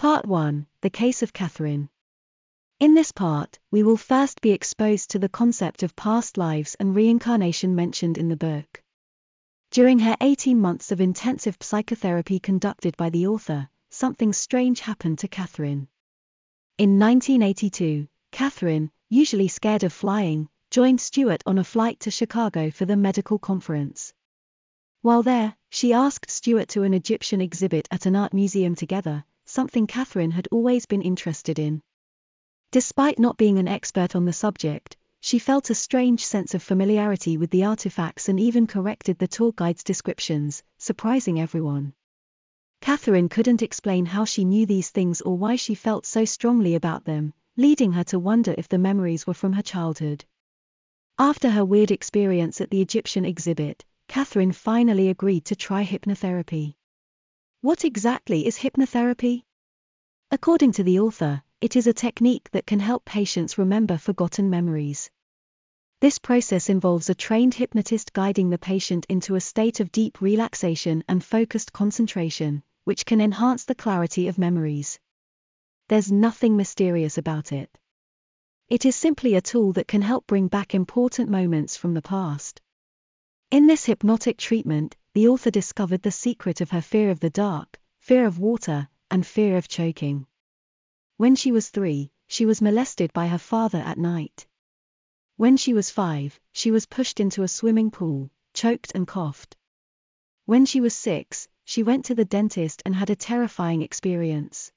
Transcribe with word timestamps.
Part 0.00 0.24
1 0.24 0.66
The 0.80 0.88
Case 0.88 1.22
of 1.22 1.34
Catherine. 1.34 1.90
In 2.78 2.94
this 2.94 3.12
part, 3.12 3.58
we 3.70 3.82
will 3.82 3.98
first 3.98 4.40
be 4.40 4.50
exposed 4.50 5.10
to 5.10 5.18
the 5.18 5.28
concept 5.28 5.82
of 5.82 5.94
past 5.94 6.38
lives 6.38 6.74
and 6.80 6.96
reincarnation 6.96 7.74
mentioned 7.74 8.16
in 8.16 8.30
the 8.30 8.36
book. 8.38 8.82
During 9.70 9.98
her 9.98 10.16
18 10.22 10.58
months 10.58 10.90
of 10.90 11.02
intensive 11.02 11.58
psychotherapy 11.60 12.38
conducted 12.38 12.96
by 12.96 13.10
the 13.10 13.26
author, 13.26 13.68
something 13.90 14.32
strange 14.32 14.80
happened 14.80 15.18
to 15.18 15.28
Catherine. 15.28 15.86
In 16.78 16.98
1982, 16.98 18.08
Catherine, 18.32 18.90
usually 19.10 19.48
scared 19.48 19.84
of 19.84 19.92
flying, 19.92 20.48
joined 20.70 21.02
Stuart 21.02 21.42
on 21.44 21.58
a 21.58 21.62
flight 21.62 22.00
to 22.00 22.10
Chicago 22.10 22.70
for 22.70 22.86
the 22.86 22.96
medical 22.96 23.38
conference. 23.38 24.14
While 25.02 25.22
there, 25.22 25.54
she 25.68 25.92
asked 25.92 26.30
Stuart 26.30 26.70
to 26.70 26.84
an 26.84 26.94
Egyptian 26.94 27.42
exhibit 27.42 27.86
at 27.90 28.06
an 28.06 28.16
art 28.16 28.32
museum 28.32 28.74
together, 28.74 29.26
something 29.50 29.86
Catherine 29.86 30.30
had 30.30 30.48
always 30.50 30.86
been 30.86 31.02
interested 31.02 31.58
in. 31.58 31.82
Despite 32.70 33.18
not 33.18 33.36
being 33.36 33.58
an 33.58 33.68
expert 33.68 34.14
on 34.14 34.24
the 34.24 34.32
subject, 34.32 34.96
she 35.20 35.38
felt 35.38 35.68
a 35.70 35.74
strange 35.74 36.24
sense 36.24 36.54
of 36.54 36.62
familiarity 36.62 37.36
with 37.36 37.50
the 37.50 37.64
artifacts 37.64 38.28
and 38.28 38.40
even 38.40 38.66
corrected 38.66 39.18
the 39.18 39.28
tour 39.28 39.52
guide's 39.54 39.84
descriptions, 39.84 40.62
surprising 40.78 41.40
everyone. 41.40 41.92
Catherine 42.80 43.28
couldn't 43.28 43.60
explain 43.60 44.06
how 44.06 44.24
she 44.24 44.44
knew 44.44 44.64
these 44.64 44.90
things 44.90 45.20
or 45.20 45.36
why 45.36 45.56
she 45.56 45.74
felt 45.74 46.06
so 46.06 46.24
strongly 46.24 46.74
about 46.74 47.04
them, 47.04 47.34
leading 47.56 47.92
her 47.92 48.04
to 48.04 48.18
wonder 48.18 48.54
if 48.56 48.68
the 48.68 48.78
memories 48.78 49.26
were 49.26 49.34
from 49.34 49.52
her 49.52 49.62
childhood. 49.62 50.24
After 51.18 51.50
her 51.50 51.64
weird 51.64 51.90
experience 51.90 52.62
at 52.62 52.70
the 52.70 52.80
Egyptian 52.80 53.26
exhibit, 53.26 53.84
Catherine 54.08 54.52
finally 54.52 55.10
agreed 55.10 55.44
to 55.46 55.56
try 55.56 55.84
hypnotherapy. 55.84 56.76
What 57.62 57.84
exactly 57.84 58.46
is 58.46 58.56
hypnotherapy? 58.56 59.42
According 60.30 60.72
to 60.72 60.82
the 60.82 60.98
author, 61.00 61.42
it 61.60 61.76
is 61.76 61.86
a 61.86 61.92
technique 61.92 62.50
that 62.52 62.66
can 62.66 62.80
help 62.80 63.04
patients 63.04 63.58
remember 63.58 63.98
forgotten 63.98 64.48
memories. 64.48 65.10
This 66.00 66.18
process 66.18 66.70
involves 66.70 67.10
a 67.10 67.14
trained 67.14 67.52
hypnotist 67.52 68.14
guiding 68.14 68.48
the 68.48 68.56
patient 68.56 69.04
into 69.10 69.34
a 69.34 69.42
state 69.42 69.80
of 69.80 69.92
deep 69.92 70.22
relaxation 70.22 71.04
and 71.06 71.22
focused 71.22 71.70
concentration, 71.74 72.62
which 72.84 73.04
can 73.04 73.20
enhance 73.20 73.66
the 73.66 73.74
clarity 73.74 74.28
of 74.28 74.38
memories. 74.38 74.98
There's 75.88 76.10
nothing 76.10 76.56
mysterious 76.56 77.18
about 77.18 77.52
it. 77.52 77.68
It 78.70 78.86
is 78.86 78.96
simply 78.96 79.34
a 79.34 79.42
tool 79.42 79.74
that 79.74 79.86
can 79.86 80.00
help 80.00 80.26
bring 80.26 80.48
back 80.48 80.74
important 80.74 81.28
moments 81.28 81.76
from 81.76 81.92
the 81.92 82.00
past. 82.00 82.62
In 83.50 83.66
this 83.66 83.84
hypnotic 83.84 84.38
treatment, 84.38 84.96
the 85.12 85.28
author 85.28 85.50
discovered 85.50 86.02
the 86.02 86.10
secret 86.10 86.60
of 86.60 86.70
her 86.70 86.80
fear 86.80 87.10
of 87.10 87.20
the 87.20 87.30
dark, 87.30 87.80
fear 87.98 88.26
of 88.26 88.38
water, 88.38 88.88
and 89.10 89.26
fear 89.26 89.56
of 89.56 89.66
choking. 89.66 90.26
When 91.16 91.34
she 91.34 91.50
was 91.50 91.68
three, 91.68 92.12
she 92.28 92.46
was 92.46 92.62
molested 92.62 93.12
by 93.12 93.26
her 93.26 93.38
father 93.38 93.78
at 93.78 93.98
night. 93.98 94.46
When 95.36 95.56
she 95.56 95.72
was 95.72 95.90
five, 95.90 96.38
she 96.52 96.70
was 96.70 96.86
pushed 96.86 97.18
into 97.18 97.42
a 97.42 97.48
swimming 97.48 97.90
pool, 97.90 98.30
choked 98.54 98.92
and 98.94 99.06
coughed. 99.06 99.56
When 100.46 100.64
she 100.64 100.80
was 100.80 100.94
six, 100.94 101.48
she 101.64 101.82
went 101.82 102.04
to 102.04 102.14
the 102.14 102.24
dentist 102.24 102.82
and 102.84 102.94
had 102.94 103.10
a 103.10 103.16
terrifying 103.16 103.82
experience. 103.82 104.70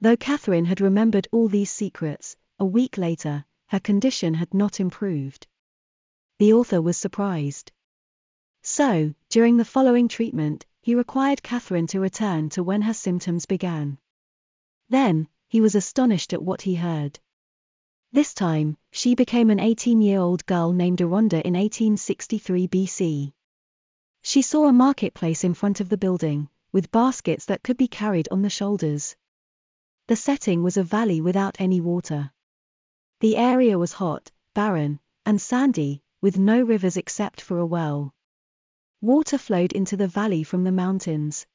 Though 0.00 0.16
Catherine 0.16 0.66
had 0.66 0.80
remembered 0.80 1.28
all 1.32 1.48
these 1.48 1.70
secrets, 1.70 2.36
a 2.58 2.64
week 2.64 2.98
later, 2.98 3.44
her 3.68 3.80
condition 3.80 4.34
had 4.34 4.52
not 4.52 4.78
improved. 4.78 5.46
The 6.38 6.52
author 6.52 6.80
was 6.80 6.96
surprised. 6.96 7.72
So, 8.62 9.14
during 9.28 9.56
the 9.56 9.64
following 9.64 10.08
treatment, 10.08 10.64
he 10.80 10.94
required 10.94 11.42
Catherine 11.42 11.86
to 11.88 12.00
return 12.00 12.48
to 12.50 12.62
when 12.62 12.82
her 12.82 12.94
symptoms 12.94 13.44
began. 13.44 13.98
Then, 14.88 15.28
he 15.48 15.60
was 15.60 15.74
astonished 15.74 16.32
at 16.32 16.42
what 16.42 16.62
he 16.62 16.74
heard. 16.74 17.18
This 18.10 18.32
time, 18.32 18.78
she 18.90 19.14
became 19.14 19.50
an 19.50 19.60
18 19.60 20.00
year 20.00 20.18
old 20.18 20.46
girl 20.46 20.72
named 20.72 21.02
Aronda 21.02 21.46
in 21.46 21.52
1863 21.52 22.68
BC. 22.68 23.32
She 24.22 24.40
saw 24.40 24.66
a 24.66 24.72
marketplace 24.72 25.44
in 25.44 25.52
front 25.52 25.80
of 25.80 25.90
the 25.90 25.98
building, 25.98 26.48
with 26.72 26.90
baskets 26.90 27.44
that 27.46 27.62
could 27.62 27.76
be 27.76 27.88
carried 27.88 28.28
on 28.30 28.40
the 28.40 28.50
shoulders. 28.50 29.14
The 30.06 30.16
setting 30.16 30.62
was 30.62 30.78
a 30.78 30.82
valley 30.82 31.20
without 31.20 31.60
any 31.60 31.82
water. 31.82 32.32
The 33.20 33.36
area 33.36 33.78
was 33.78 33.92
hot, 33.92 34.30
barren, 34.54 35.00
and 35.26 35.38
sandy, 35.38 36.02
with 36.22 36.38
no 36.38 36.62
rivers 36.62 36.96
except 36.96 37.42
for 37.42 37.58
a 37.58 37.66
well. 37.66 38.14
Water 39.00 39.38
flowed 39.38 39.72
into 39.72 39.96
the 39.96 40.08
valley 40.08 40.42
from 40.42 40.64
the 40.64 40.72
mountains. 40.72 41.46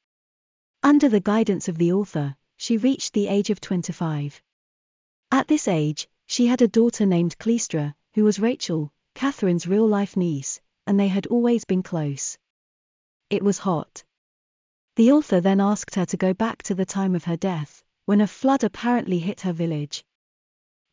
Under 0.82 1.10
the 1.10 1.20
guidance 1.20 1.68
of 1.68 1.76
the 1.76 1.92
author, 1.92 2.36
she 2.56 2.78
reached 2.78 3.12
the 3.12 3.26
age 3.26 3.50
of 3.50 3.60
25. 3.60 4.42
At 5.30 5.46
this 5.46 5.68
age, 5.68 6.08
she 6.26 6.46
had 6.46 6.62
a 6.62 6.68
daughter 6.68 7.04
named 7.04 7.38
Cleastra, 7.38 7.94
who 8.14 8.24
was 8.24 8.38
Rachel, 8.38 8.92
Catherine's 9.14 9.66
real 9.66 9.86
life 9.86 10.16
niece, 10.16 10.58
and 10.86 10.98
they 10.98 11.08
had 11.08 11.26
always 11.26 11.66
been 11.66 11.82
close. 11.82 12.38
It 13.28 13.42
was 13.42 13.58
hot. 13.58 14.04
The 14.96 15.12
author 15.12 15.40
then 15.42 15.60
asked 15.60 15.96
her 15.96 16.06
to 16.06 16.16
go 16.16 16.32
back 16.32 16.62
to 16.62 16.74
the 16.74 16.86
time 16.86 17.14
of 17.14 17.24
her 17.24 17.36
death, 17.36 17.84
when 18.06 18.22
a 18.22 18.26
flood 18.26 18.64
apparently 18.64 19.18
hit 19.18 19.42
her 19.42 19.52
village. 19.52 20.02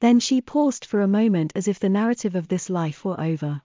Then 0.02 0.20
she 0.20 0.42
paused 0.42 0.84
for 0.84 1.00
a 1.00 1.08
moment 1.08 1.54
as 1.56 1.70
if 1.70 1.80
the 1.80 1.88
narrative 1.88 2.36
of 2.36 2.50
this 2.50 2.70
life 2.70 3.06
were 3.06 3.22
over. 3.22 3.62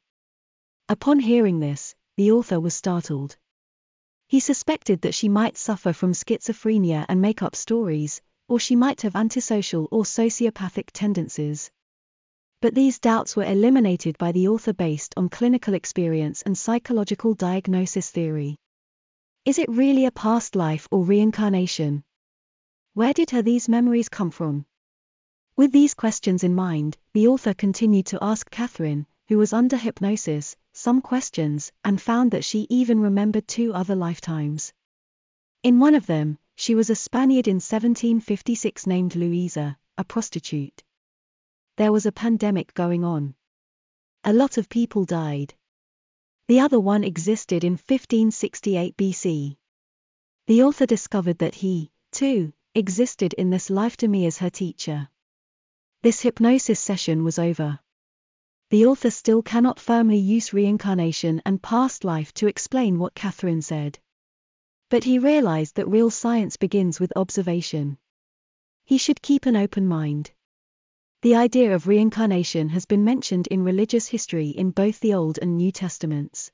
Upon 0.89 1.19
hearing 1.19 1.59
this, 1.59 1.97
the 2.17 2.33
author 2.33 2.59
was 2.59 2.75
startled. 2.75 3.37
He 4.29 4.41
suspected 4.41 5.03
that 5.03 5.15
she 5.15 5.29
might 5.29 5.57
suffer 5.57 5.93
from 5.93 6.13
schizophrenia 6.13 7.05
and 7.09 7.21
make 7.21 7.43
up 7.43 7.55
stories, 7.55 8.21
or 8.49 8.59
she 8.59 8.75
might 8.75 9.03
have 9.03 9.15
antisocial 9.15 9.87
or 9.91 10.05
sociopathic 10.05 10.91
tendencies. 10.93 11.71
But 12.63 12.75
these 12.75 12.99
doubts 12.99 13.37
were 13.37 13.45
eliminated 13.45 14.17
by 14.19 14.33
the 14.33 14.49
author 14.49 14.73
based 14.73 15.15
on 15.17 15.29
clinical 15.29 15.75
experience 15.75 16.43
and 16.43 16.57
psychological 16.57 17.35
diagnosis 17.35 18.11
theory. 18.11 18.57
Is 19.45 19.59
it 19.59 19.69
really 19.69 20.07
a 20.07 20.11
past 20.11 20.57
life 20.57 20.89
or 20.91 21.05
reincarnation? 21.05 22.03
Where 22.95 23.13
did 23.13 23.31
her 23.31 23.43
these 23.43 23.69
memories 23.69 24.09
come 24.09 24.31
from? 24.31 24.65
With 25.57 25.71
these 25.71 25.95
questions 25.95 26.45
in 26.45 26.55
mind, 26.55 26.97
the 27.13 27.29
author 27.29 27.53
continued 27.53 28.07
to 28.07 28.19
ask 28.23 28.51
Catherine, 28.51 29.07
who 29.29 29.39
was 29.39 29.53
under 29.53 29.77
hypnosis, 29.77 30.57
some 30.77 31.01
questions, 31.01 31.73
and 31.83 32.01
found 32.01 32.31
that 32.33 32.45
she 32.45 32.67
even 32.69 33.01
remembered 33.01 33.49
two 33.49 33.73
other 33.73 33.97
lifetimes. 33.97 34.75
In 35.63 35.79
one 35.79 35.95
of 35.95 36.05
them, 36.05 36.39
she 36.55 36.75
was 36.75 36.91
a 36.91 36.95
Spaniard 36.95 37.49
in 37.49 37.57
1756 37.57 38.87
named 38.87 39.17
Louisa, 39.17 39.79
a 39.97 40.05
prostitute. 40.05 40.85
There 41.79 41.93
was 41.93 42.05
a 42.05 42.13
pandemic 42.13 42.75
going 42.75 43.05
on. 43.05 43.35
A 44.23 44.35
lot 44.35 44.59
of 44.59 44.69
people 44.69 45.07
died. 45.07 45.55
The 46.47 46.61
other 46.61 46.79
one 46.79 47.05
existed 47.05 47.65
in 47.65 47.73
1568 47.73 48.99
BC. 48.99 49.57
The 50.47 50.63
author 50.63 50.85
discovered 50.85 51.39
that 51.39 51.55
he, 51.55 51.91
too, 52.13 52.53
existed 52.75 53.33
in 53.33 53.49
this 53.49 53.71
lifetime 53.71 54.27
as 54.27 54.39
her 54.39 54.51
teacher. 54.51 55.09
This 56.03 56.21
hypnosis 56.21 56.79
session 56.79 57.25
was 57.25 57.39
over 57.39 57.81
the 58.71 58.87
author 58.87 59.11
still 59.11 59.43
cannot 59.43 59.79
firmly 59.79 60.19
use 60.19 60.53
reincarnation 60.53 61.41
and 61.47 61.63
past 61.63 62.03
life 62.03 62.35
to 62.35 62.49
explain 62.49 62.99
what 62.99 63.15
Catherine 63.15 63.63
said. 63.63 63.99
But 64.91 65.05
he 65.05 65.19
realized 65.19 65.77
that 65.77 65.89
real 65.89 66.11
science 66.11 66.57
begins 66.57 66.99
with 66.99 67.13
observation. 67.15 67.99
He 68.85 68.99
should 68.99 69.23
keep 69.23 69.47
an 69.47 69.57
open 69.57 69.87
mind. 69.87 70.33
The 71.23 71.37
idea 71.37 71.75
of 71.75 71.87
reincarnation 71.87 72.69
has 72.71 72.87
been 72.87 73.05
mentioned 73.05 73.47
in 73.49 73.65
religious 73.65 74.09
history 74.09 74.49
in 74.49 74.71
both 74.71 75.01
the 75.01 75.15
Old 75.15 75.39
and 75.41 75.57
New 75.57 75.73
Testaments. 75.73 76.51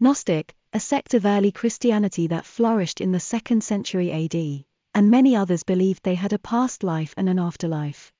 Gnostic, 0.00 0.54
a 0.72 0.80
sect 0.80 1.14
of 1.14 1.24
early 1.24 1.52
Christianity 1.52 2.26
that 2.26 2.44
flourished 2.44 3.00
in 3.00 3.12
the 3.12 3.18
2nd 3.18 3.62
century 3.62 4.10
AD, 4.10 4.64
and 4.94 5.10
many 5.10 5.36
others 5.36 5.62
believed 5.62 6.02
they 6.02 6.14
had 6.14 6.32
a 6.32 6.38
past 6.38 6.82
life 6.82 7.14
and 7.16 7.28
an 7.28 7.38
afterlife. 7.38 8.12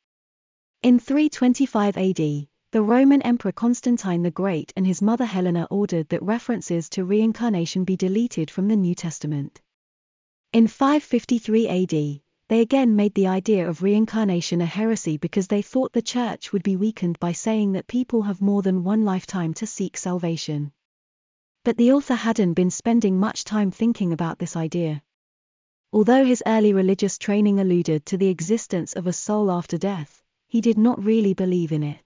In 0.82 0.98
325 0.98 1.96
AD, 1.96 2.48
the 2.74 2.82
Roman 2.82 3.22
Emperor 3.22 3.52
Constantine 3.52 4.24
the 4.24 4.32
Great 4.32 4.72
and 4.74 4.84
his 4.84 5.00
mother 5.00 5.24
Helena 5.24 5.68
ordered 5.70 6.08
that 6.08 6.20
references 6.24 6.88
to 6.88 7.04
reincarnation 7.04 7.84
be 7.84 7.96
deleted 7.96 8.50
from 8.50 8.66
the 8.66 8.74
New 8.74 8.96
Testament. 8.96 9.60
In 10.52 10.66
553 10.66 11.68
AD, 11.68 12.20
they 12.48 12.60
again 12.60 12.96
made 12.96 13.14
the 13.14 13.28
idea 13.28 13.68
of 13.68 13.84
reincarnation 13.84 14.60
a 14.60 14.66
heresy 14.66 15.18
because 15.18 15.46
they 15.46 15.62
thought 15.62 15.92
the 15.92 16.02
church 16.02 16.52
would 16.52 16.64
be 16.64 16.74
weakened 16.74 17.16
by 17.20 17.30
saying 17.30 17.70
that 17.74 17.86
people 17.86 18.22
have 18.22 18.40
more 18.42 18.60
than 18.60 18.82
one 18.82 19.04
lifetime 19.04 19.54
to 19.54 19.68
seek 19.68 19.96
salvation. 19.96 20.72
But 21.62 21.76
the 21.76 21.92
author 21.92 22.16
hadn't 22.16 22.54
been 22.54 22.72
spending 22.72 23.20
much 23.20 23.44
time 23.44 23.70
thinking 23.70 24.12
about 24.12 24.40
this 24.40 24.56
idea. 24.56 25.00
Although 25.92 26.24
his 26.24 26.42
early 26.44 26.72
religious 26.72 27.18
training 27.18 27.60
alluded 27.60 28.04
to 28.06 28.16
the 28.16 28.30
existence 28.30 28.94
of 28.94 29.06
a 29.06 29.12
soul 29.12 29.48
after 29.52 29.78
death, 29.78 30.24
he 30.48 30.60
did 30.60 30.76
not 30.76 31.04
really 31.04 31.34
believe 31.34 31.70
in 31.70 31.84
it. 31.84 32.03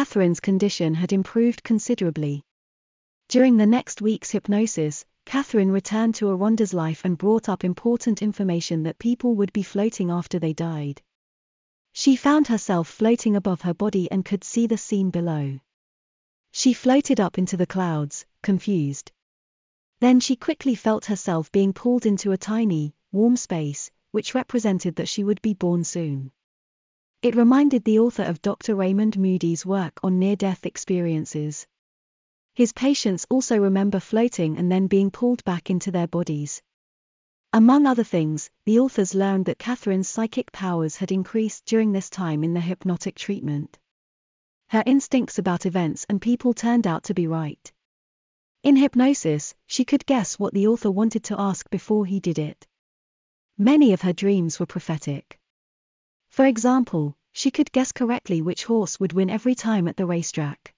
Catherine's 0.00 0.40
condition 0.40 0.94
had 0.94 1.12
improved 1.12 1.62
considerably. 1.62 2.42
During 3.28 3.58
the 3.58 3.66
next 3.66 4.00
week's 4.00 4.30
hypnosis, 4.30 5.04
Catherine 5.26 5.70
returned 5.70 6.14
to 6.14 6.30
Aronda's 6.30 6.72
life 6.72 7.04
and 7.04 7.18
brought 7.18 7.50
up 7.50 7.64
important 7.64 8.22
information 8.22 8.84
that 8.84 8.98
people 8.98 9.34
would 9.34 9.52
be 9.52 9.62
floating 9.62 10.10
after 10.10 10.38
they 10.38 10.54
died. 10.54 11.02
She 11.92 12.16
found 12.16 12.46
herself 12.46 12.88
floating 12.88 13.36
above 13.36 13.60
her 13.60 13.74
body 13.74 14.10
and 14.10 14.24
could 14.24 14.42
see 14.42 14.66
the 14.66 14.78
scene 14.78 15.10
below. 15.10 15.58
She 16.50 16.72
floated 16.72 17.20
up 17.20 17.36
into 17.36 17.58
the 17.58 17.66
clouds, 17.66 18.24
confused. 18.42 19.12
Then 20.00 20.18
she 20.18 20.34
quickly 20.34 20.76
felt 20.76 21.04
herself 21.04 21.52
being 21.52 21.74
pulled 21.74 22.06
into 22.06 22.32
a 22.32 22.38
tiny, 22.38 22.94
warm 23.12 23.36
space, 23.36 23.90
which 24.12 24.34
represented 24.34 24.96
that 24.96 25.10
she 25.10 25.24
would 25.24 25.42
be 25.42 25.52
born 25.52 25.84
soon. 25.84 26.32
It 27.22 27.36
reminded 27.36 27.84
the 27.84 27.98
author 27.98 28.22
of 28.22 28.40
Dr. 28.40 28.74
Raymond 28.74 29.18
Moody's 29.18 29.66
work 29.66 30.00
on 30.02 30.18
near 30.18 30.36
death 30.36 30.64
experiences. 30.64 31.66
His 32.54 32.72
patients 32.72 33.26
also 33.28 33.58
remember 33.58 34.00
floating 34.00 34.56
and 34.56 34.72
then 34.72 34.86
being 34.86 35.10
pulled 35.10 35.44
back 35.44 35.68
into 35.68 35.90
their 35.90 36.06
bodies. 36.06 36.62
Among 37.52 37.84
other 37.84 38.04
things, 38.04 38.48
the 38.64 38.78
authors 38.78 39.14
learned 39.14 39.44
that 39.46 39.58
Catherine's 39.58 40.08
psychic 40.08 40.50
powers 40.52 40.96
had 40.96 41.12
increased 41.12 41.66
during 41.66 41.92
this 41.92 42.08
time 42.08 42.42
in 42.42 42.54
the 42.54 42.60
hypnotic 42.60 43.16
treatment. 43.16 43.78
Her 44.68 44.82
instincts 44.86 45.38
about 45.38 45.66
events 45.66 46.06
and 46.08 46.22
people 46.22 46.54
turned 46.54 46.86
out 46.86 47.04
to 47.04 47.14
be 47.14 47.26
right. 47.26 47.72
In 48.62 48.76
hypnosis, 48.76 49.54
she 49.66 49.84
could 49.84 50.06
guess 50.06 50.38
what 50.38 50.54
the 50.54 50.68
author 50.68 50.90
wanted 50.90 51.24
to 51.24 51.40
ask 51.40 51.68
before 51.70 52.06
he 52.06 52.20
did 52.20 52.38
it. 52.38 52.66
Many 53.58 53.92
of 53.92 54.02
her 54.02 54.12
dreams 54.12 54.60
were 54.60 54.66
prophetic. 54.66 55.39
For 56.40 56.46
example, 56.46 57.18
she 57.32 57.50
could 57.50 57.70
guess 57.70 57.92
correctly 57.92 58.40
which 58.40 58.64
horse 58.64 58.98
would 58.98 59.12
win 59.12 59.28
every 59.28 59.54
time 59.54 59.86
at 59.86 59.98
the 59.98 60.06
racetrack. 60.06 60.74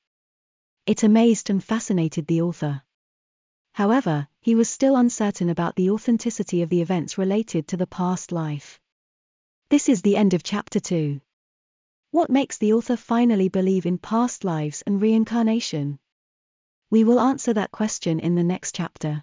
It 0.86 1.04
amazed 1.04 1.50
and 1.50 1.62
fascinated 1.62 2.26
the 2.26 2.42
author. 2.42 2.82
However, 3.72 4.26
he 4.40 4.56
was 4.56 4.68
still 4.68 4.96
uncertain 4.96 5.48
about 5.48 5.76
the 5.76 5.90
authenticity 5.90 6.62
of 6.62 6.68
the 6.68 6.82
events 6.82 7.16
related 7.16 7.68
to 7.68 7.76
the 7.76 7.86
past 7.86 8.32
life. 8.32 8.80
This 9.68 9.88
is 9.88 10.02
the 10.02 10.16
end 10.16 10.34
of 10.34 10.42
chapter 10.42 10.80
2. 10.80 11.20
What 12.10 12.28
makes 12.28 12.58
the 12.58 12.72
author 12.72 12.96
finally 12.96 13.48
believe 13.48 13.86
in 13.86 13.98
past 13.98 14.42
lives 14.42 14.82
and 14.84 15.00
reincarnation? 15.00 16.00
We 16.90 17.04
will 17.04 17.20
answer 17.20 17.52
that 17.52 17.70
question 17.70 18.18
in 18.18 18.34
the 18.34 18.42
next 18.42 18.74
chapter. 18.74 19.22